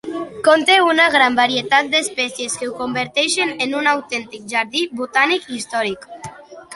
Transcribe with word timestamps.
Conté 0.45 0.75
una 0.91 1.03
gran 1.15 1.35
varietat 1.39 1.91
d'espècies 1.91 2.55
que 2.61 2.69
ho 2.69 2.73
converteixen 2.79 3.51
en 3.67 3.75
un 3.81 3.91
autèntic 3.91 4.49
jardí 4.55 4.81
botànic 5.03 5.47
històric. 5.59 6.09